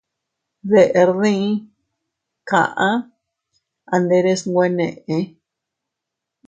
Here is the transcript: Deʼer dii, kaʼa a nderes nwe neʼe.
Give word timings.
Deʼer 0.69 1.09
dii, 1.21 1.49
kaʼa 2.49 2.87
a 3.93 3.95
nderes 4.01 4.41
nwe 4.51 4.65
neʼe. 4.77 5.17